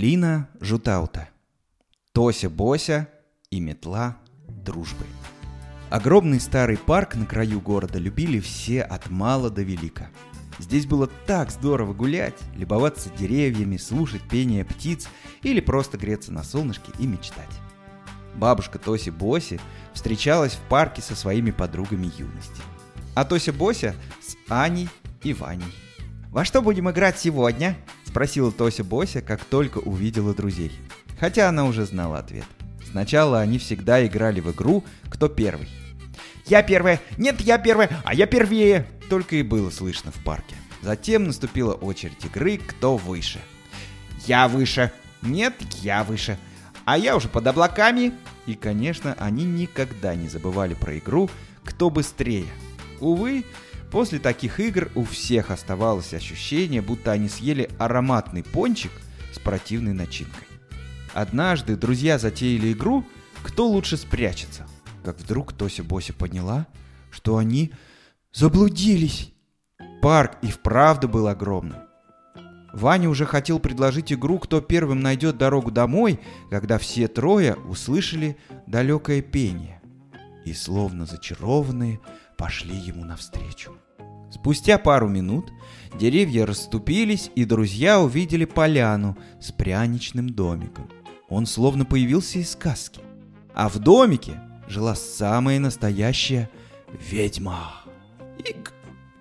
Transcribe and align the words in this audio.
Лина 0.00 0.48
Жутаута. 0.60 1.28
Тося 2.12 2.48
Бося 2.48 3.08
и 3.50 3.58
метла 3.58 4.16
дружбы. 4.46 5.04
Огромный 5.90 6.38
старый 6.38 6.76
парк 6.76 7.16
на 7.16 7.26
краю 7.26 7.60
города 7.60 7.98
любили 7.98 8.38
все 8.38 8.82
от 8.82 9.10
мала 9.10 9.50
до 9.50 9.62
велика. 9.62 10.08
Здесь 10.60 10.86
было 10.86 11.08
так 11.26 11.50
здорово 11.50 11.94
гулять, 11.94 12.36
любоваться 12.54 13.10
деревьями, 13.18 13.76
слушать 13.76 14.22
пение 14.30 14.64
птиц 14.64 15.08
или 15.42 15.58
просто 15.58 15.98
греться 15.98 16.32
на 16.32 16.44
солнышке 16.44 16.92
и 17.00 17.04
мечтать. 17.08 17.60
Бабушка 18.36 18.78
Тоси 18.78 19.10
Боси 19.10 19.58
встречалась 19.94 20.52
в 20.52 20.60
парке 20.68 21.02
со 21.02 21.16
своими 21.16 21.50
подругами 21.50 22.08
юности. 22.16 22.62
А 23.16 23.24
Тося 23.24 23.52
Бося 23.52 23.96
с 24.24 24.36
Аней 24.48 24.88
и 25.24 25.34
Ваней. 25.34 25.74
«Во 26.30 26.44
что 26.44 26.62
будем 26.62 26.88
играть 26.88 27.18
сегодня?»– 27.18 27.76
спросила 28.08 28.50
Тося 28.50 28.82
Бося, 28.82 29.20
как 29.20 29.44
только 29.44 29.78
увидела 29.78 30.34
друзей. 30.34 30.72
Хотя 31.20 31.48
она 31.48 31.66
уже 31.66 31.84
знала 31.84 32.18
ответ. 32.18 32.46
Сначала 32.90 33.40
они 33.40 33.58
всегда 33.58 34.04
играли 34.06 34.40
в 34.40 34.50
игру 34.50 34.82
«Кто 35.10 35.28
первый?». 35.28 35.68
«Я 36.46 36.62
первая!» 36.62 37.00
«Нет, 37.18 37.40
я 37.40 37.58
первая! 37.58 37.90
А 38.04 38.14
я 38.14 38.26
первее!» 38.26 38.86
Только 39.10 39.36
и 39.36 39.42
было 39.42 39.70
слышно 39.70 40.10
в 40.10 40.24
парке. 40.24 40.56
Затем 40.82 41.24
наступила 41.24 41.74
очередь 41.74 42.24
игры 42.24 42.56
«Кто 42.56 42.96
выше?». 42.96 43.40
«Я 44.26 44.48
выше!» 44.48 44.90
«Нет, 45.20 45.54
я 45.82 46.02
выше!» 46.02 46.38
«А 46.84 46.96
я 46.96 47.14
уже 47.16 47.28
под 47.28 47.46
облаками!» 47.46 48.14
И, 48.46 48.54
конечно, 48.54 49.14
они 49.18 49.44
никогда 49.44 50.14
не 50.14 50.28
забывали 50.28 50.72
про 50.72 50.96
игру 50.98 51.28
«Кто 51.62 51.90
быстрее?». 51.90 52.46
Увы, 53.00 53.44
после 53.90 54.18
таких 54.18 54.60
игр 54.60 54.90
у 54.94 55.04
всех 55.04 55.50
оставалось 55.50 56.14
ощущение, 56.14 56.82
будто 56.82 57.12
они 57.12 57.28
съели 57.28 57.70
ароматный 57.78 58.42
пончик 58.42 58.92
с 59.32 59.38
противной 59.38 59.92
начинкой. 59.92 60.46
Однажды 61.14 61.76
друзья 61.76 62.18
затеяли 62.18 62.72
игру 62.72 63.04
«Кто 63.42 63.66
лучше 63.66 63.96
спрячется?», 63.96 64.66
как 65.04 65.18
вдруг 65.18 65.52
Тося 65.52 65.82
Бося 65.82 66.12
поняла, 66.12 66.66
что 67.10 67.38
они 67.38 67.72
заблудились. 68.32 69.32
Парк 70.02 70.36
и 70.42 70.50
вправду 70.50 71.08
был 71.08 71.26
огромным. 71.26 71.78
Ваня 72.72 73.08
уже 73.08 73.24
хотел 73.24 73.58
предложить 73.58 74.12
игру 74.12 74.38
«Кто 74.38 74.60
первым 74.60 75.00
найдет 75.00 75.38
дорогу 75.38 75.70
домой», 75.70 76.20
когда 76.50 76.78
все 76.78 77.08
трое 77.08 77.54
услышали 77.54 78.36
далекое 78.66 79.22
пение 79.22 79.77
и, 80.48 80.54
словно 80.54 81.06
зачарованные, 81.06 82.00
пошли 82.36 82.76
ему 82.76 83.04
навстречу. 83.04 83.76
Спустя 84.30 84.78
пару 84.78 85.08
минут 85.08 85.52
деревья 85.98 86.46
расступились, 86.46 87.30
и 87.34 87.44
друзья 87.44 88.00
увидели 88.00 88.44
поляну 88.44 89.16
с 89.40 89.52
пряничным 89.52 90.28
домиком. 90.28 90.90
Он 91.28 91.46
словно 91.46 91.84
появился 91.84 92.38
из 92.38 92.52
сказки. 92.52 93.00
А 93.54 93.68
в 93.68 93.78
домике 93.78 94.40
жила 94.68 94.94
самая 94.94 95.58
настоящая 95.58 96.50
ведьма. 97.10 97.84
Ик! 98.38 98.72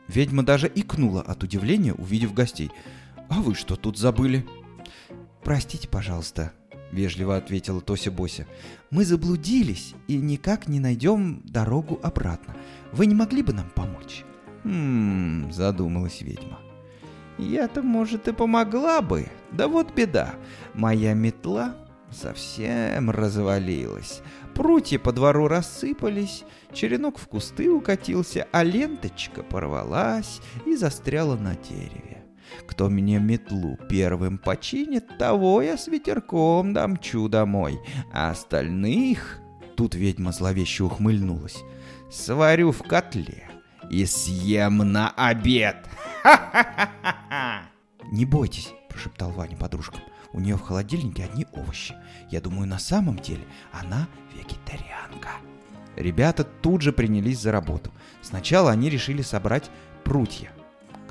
Ведьма 0.08 0.44
даже 0.44 0.72
икнула 0.74 1.22
от 1.22 1.44
удивления, 1.44 1.94
увидев 1.94 2.34
гостей. 2.34 2.72
«А 3.30 3.42
вы 3.42 3.56
что 3.56 3.76
тут 3.76 3.98
забыли?» 3.98 4.46
«Простите, 5.44 5.88
пожалуйста»,— 5.88 6.54
вежливо 6.92 7.38
ответила 7.38 7.82
Тося 7.82 8.12
Бося. 8.12 8.46
«Мы 8.90 9.06
заблудились 9.06 9.94
и 10.08 10.18
никак 10.18 10.68
не 10.68 10.80
найдем 10.80 11.42
дорогу 11.44 12.00
обратно. 12.04 12.56
Вы 12.92 13.06
не 13.06 13.16
могли 13.16 13.44
бы 13.44 13.54
нам 13.54 13.70
помочь?» 13.76 14.24
«Хм...»— 14.64 15.52
задумалась 15.52 16.22
ведьма. 16.22 16.60
«Я-то, 17.38 17.82
может, 17.82 18.28
и 18.28 18.34
помогла 18.34 19.02
бы. 19.02 19.28
Да 19.52 19.68
вот 19.68 19.94
беда. 19.94 20.36
Моя 20.74 21.14
метла 21.14 21.76
совсем 22.12 23.10
развалилась. 23.10 24.22
Прутья 24.54 24.98
по 24.98 25.12
двору 25.12 25.48
рассыпались, 25.48 26.44
черенок 26.74 27.20
в 27.20 27.28
кусты 27.28 27.70
укатился, 27.70 28.48
а 28.52 28.64
ленточка 28.64 29.44
порвалась 29.44 30.42
и 30.66 30.76
застряла 30.76 31.36
на 31.36 31.56
дереве. 31.56 32.17
Кто 32.68 32.90
мне 32.90 33.20
метлу 33.20 33.78
первым 33.90 34.38
починит, 34.38 35.18
того 35.18 35.62
я 35.62 35.78
с 35.78 35.88
ветерком 35.88 36.74
дамчу 36.74 37.28
домой, 37.30 37.80
а 38.14 38.32
остальных...» 38.32 39.40
Тут 39.76 39.94
ведьма 39.94 40.32
зловеще 40.32 40.84
ухмыльнулась. 40.84 41.64
«Сварю 42.12 42.72
в 42.72 42.82
котле 42.82 43.48
и 43.92 44.06
съем 44.06 44.78
на 44.78 45.12
обед!» 45.12 45.78
«Не 48.12 48.26
бойтесь»,— 48.26 48.74
прошептал 48.90 49.32
Ваня 49.32 49.56
подружкам. 49.56 50.02
У 50.34 50.40
нее 50.40 50.56
в 50.56 50.62
холодильнике 50.62 51.24
одни 51.24 51.46
овощи. 51.54 51.96
Я 52.30 52.42
думаю, 52.42 52.68
на 52.68 52.80
самом 52.80 53.18
деле 53.18 53.44
она 53.72 54.08
вегетарианка. 54.36 55.30
Ребята 55.96 56.44
тут 56.44 56.82
же 56.82 56.92
принялись 56.92 57.40
за 57.40 57.52
работу. 57.52 57.92
Сначала 58.22 58.72
они 58.72 58.90
решили 58.90 59.22
собрать 59.22 59.70
прутья. 60.04 60.52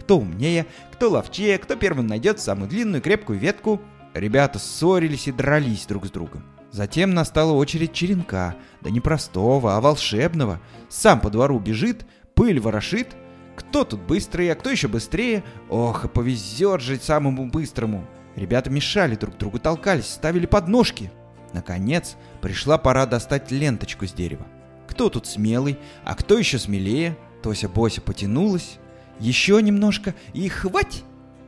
Кто 0.07 0.19
умнее, 0.19 0.67
кто 0.93 1.11
ловчее, 1.11 1.59
кто 1.59 1.75
первым 1.75 2.07
найдет 2.07 2.39
самую 2.39 2.69
длинную 2.69 3.03
крепкую 3.03 3.41
ветку. 3.41 3.81
Ребята 4.15 4.61
ссорились 4.61 5.27
и 5.27 5.33
дрались 5.33 5.85
друг 5.85 6.07
с 6.07 6.11
другом. 6.11 6.45
Затем 6.71 7.13
настала 7.13 7.51
очередь 7.51 7.93
черенка, 7.93 8.55
да 8.83 8.91
не 8.91 9.01
простого, 9.01 9.77
а 9.77 9.81
волшебного. 9.81 10.61
Сам 10.89 11.19
по 11.19 11.29
двору 11.29 11.59
бежит, 11.59 12.07
пыль 12.37 12.61
ворошит. 12.61 13.17
Кто 13.57 13.83
тут 13.83 14.01
быстрый, 14.01 14.49
а 14.53 14.55
кто 14.55 14.71
еще 14.71 14.87
быстрее? 14.87 15.43
Ох, 15.69 16.05
и 16.05 16.09
повезет 16.09 16.83
же 16.83 16.99
самому 16.99 17.51
быстрому. 17.51 18.07
Ребята 18.37 18.71
мешали 18.71 19.17
друг 19.17 19.37
другу, 19.37 19.59
толкались, 19.59 20.07
ставили 20.07 20.47
подножки. 20.47 21.11
Наконец, 21.53 22.15
пришла 22.41 22.79
пора 22.79 23.07
достать 23.07 23.51
ленточку 23.51 24.07
с 24.07 24.13
дерева. 24.13 24.47
Кто 24.87 25.09
тут 25.09 25.27
смелый, 25.27 25.81
а 26.05 26.15
кто 26.15 26.39
еще 26.39 26.61
смелее? 26.61 27.19
Тося 27.43 27.69
Бося 27.69 28.01
потянулась. 28.01 28.79
Еще 29.19 29.61
немножко 29.63 30.15
и 30.35 30.49
хвать! 30.49 31.05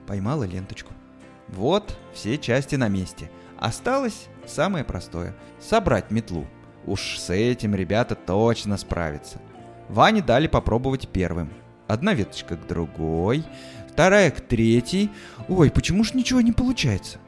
Поймала 0.07 0.45
ленточку. 0.45 0.93
Вот, 1.49 1.99
все 2.13 2.39
части 2.39 2.77
на 2.77 2.89
месте. 2.89 3.31
Осталось 3.59 4.29
самое 4.47 4.85
простое— 4.85 5.35
собрать 5.61 6.11
метлу. 6.11 6.47
Уж 6.87 7.19
с 7.19 7.31
этим 7.31 7.75
ребята 7.75 8.15
точно 8.15 8.77
справятся. 8.77 9.41
Ване 9.89 10.23
дали 10.23 10.47
попробовать 10.47 11.09
первым. 11.09 11.51
Одна 11.87 12.15
веточка 12.15 12.57
к 12.57 12.67
другой, 12.67 13.45
вторая 13.91 14.31
к 14.31 14.41
третьей. 14.41 15.11
Ой, 15.49 15.71
почему 15.71 16.05
ж 16.05 16.15
ничего 16.15 16.41
не 16.41 16.53
получается? 16.53 17.19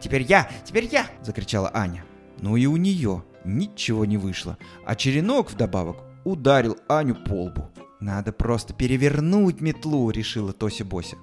«Теперь 0.00 0.22
я! 0.22 0.48
Теперь 0.64 0.88
я!»— 0.90 1.06
закричала 1.22 1.70
Аня. 1.72 2.04
Ну 2.40 2.56
и 2.56 2.66
у 2.66 2.76
нее 2.76 3.24
ничего 3.44 4.04
не 4.04 4.16
вышло, 4.16 4.58
а 4.84 4.94
черенок 4.94 5.50
вдобавок 5.50 5.98
ударил 6.24 6.76
Аню 6.88 7.14
по 7.14 7.44
лбу. 7.44 7.70
«Надо 8.00 8.32
просто 8.32 8.74
перевернуть 8.74 9.60
метлу»,— 9.60 10.10
решила 10.12 10.52
Тося 10.52 10.84
Бося. 10.84 11.16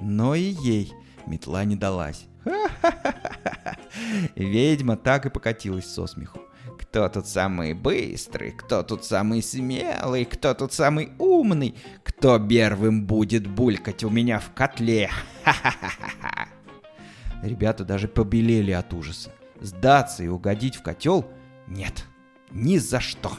Но 0.00 0.34
и 0.34 0.42
ей 0.62 0.92
метла 1.26 1.64
не 1.64 1.76
далась. 1.76 2.26
Ведьма 4.36 4.96
так 4.96 5.26
и 5.26 5.30
покатилась 5.30 5.86
со 5.86 6.06
смеху. 6.06 6.40
Кто 6.78 7.08
тут 7.08 7.26
самый 7.26 7.74
быстрый, 7.74 8.52
кто 8.52 8.82
тут 8.82 9.04
самый 9.04 9.42
смелый, 9.42 10.24
кто 10.24 10.54
тут 10.54 10.72
самый 10.72 11.12
умный, 11.18 11.74
кто 12.02 12.38
первым 12.38 13.06
будет 13.06 13.46
булькать 13.46 14.04
у 14.04 14.10
меня 14.10 14.38
в 14.38 14.52
котле. 14.52 15.10
Ха-ха-ха-ха. 15.44 16.48
Ребята 17.42 17.84
даже 17.84 18.08
побелели 18.08 18.72
от 18.72 18.92
ужаса. 18.92 19.32
Сдаться 19.60 20.22
и 20.22 20.28
угодить 20.28 20.76
в 20.76 20.82
котел? 20.82 21.26
Нет, 21.66 22.04
ни 22.50 22.78
за 22.78 23.00
что. 23.00 23.32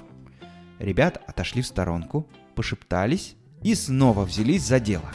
Ребята 0.79 1.21
отошли 1.27 1.61
в 1.61 1.67
сторонку, 1.67 2.27
пошептались 2.53 3.35
и 3.61 3.75
снова 3.75 4.25
взялись 4.25 4.63
за 4.63 4.79
дело. 4.79 5.11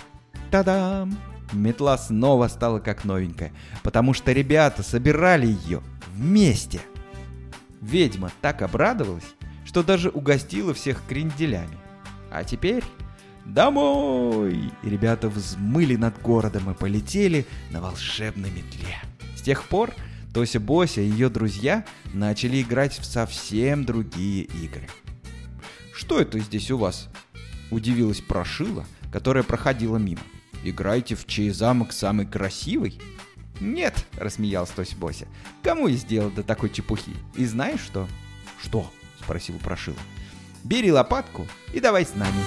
Та-дам! 0.51 1.19
Метла 1.53 1.97
снова 1.97 2.49
стала 2.49 2.79
как 2.79 3.05
новенькая, 3.05 3.53
потому 3.83 4.13
что 4.13 4.33
ребята 4.33 4.83
собирали 4.83 5.47
ее 5.47 5.83
вместе. 6.15 6.81
Ведьма 7.81 8.31
так 8.43 8.63
обрадовалась, 8.63 9.35
что 9.65 9.83
даже 9.83 10.11
угостила 10.11 10.75
всех 10.75 11.03
кренделями. 11.09 11.79
А 12.31 12.45
теперь 12.45 12.85
домой! 13.47 14.73
И 14.83 14.91
ребята 14.91 15.29
взмыли 15.29 15.97
над 15.97 16.21
городом 16.21 16.71
и 16.71 16.75
полетели 16.75 17.47
на 17.71 17.81
волшебной 17.81 18.51
метле. 18.51 18.99
С 19.37 19.43
тех 19.43 19.65
пор 19.65 19.93
Тося 20.35 20.61
Бося 20.61 21.01
и 21.01 21.09
ее 21.09 21.31
друзья 21.31 21.85
начали 22.13 22.61
играть 22.61 22.99
в 22.99 23.05
совсем 23.05 23.85
другие 23.85 24.45
игры. 24.45 24.87
«Что 25.95 26.21
это 26.21 26.39
здесь 26.39 26.71
у 26.71 26.79
вас?»– 26.79 27.09
удивилась 27.71 28.21
Прошила, 28.21 28.85
которая 29.13 29.43
проходила 29.43 29.97
мимо. 29.97 30.23
«Играете 30.65 31.15
в 31.15 31.27
чей 31.27 31.51
замок 31.51 31.93
самый 31.93 32.27
красивый?» 32.27 33.01
«Нет»,— 33.61 34.07
рассмеялся 34.17 34.75
Тося 34.75 34.97
Бося. 34.97 35.27
«Кому 35.63 35.89
я 35.89 35.97
сделал 35.97 36.31
до 36.31 36.43
такой 36.43 36.71
чепухи? 36.71 37.13
И 37.35 37.45
знаешь 37.45 37.81
что?» 37.81 38.09
«Что?»— 38.61 38.91
спросил 39.21 39.59
Прошила. 39.59 39.99
«Бери 40.65 40.93
лопатку 40.93 41.47
и 41.73 41.81
давай 41.81 42.05
с 42.05 42.15
нами». 42.15 42.43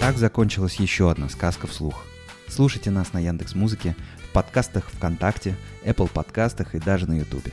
Так 0.00 0.18
закончилась 0.18 0.76
еще 0.76 1.10
одна 1.10 1.28
сказка 1.28 1.66
вслух. 1.66 2.04
Слушайте 2.48 2.90
нас 2.90 3.12
на 3.12 3.18
Яндекс 3.20 3.54
Музыке, 3.54 3.96
в 4.28 4.32
подкастах 4.32 4.90
ВКонтакте, 4.90 5.56
Apple 5.82 6.10
подкастах 6.10 6.74
и 6.74 6.78
даже 6.78 7.06
на 7.06 7.18
Ютубе. 7.18 7.52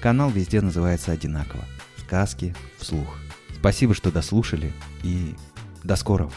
Канал 0.00 0.30
везде 0.30 0.60
называется 0.62 1.12
одинаково. 1.12 1.64
Сказки 1.98 2.54
вслух. 2.78 3.18
Спасибо, 3.60 3.94
что 3.94 4.10
дослушали 4.10 4.72
и 5.02 5.34
до 5.84 5.94
скорого. 5.96 6.32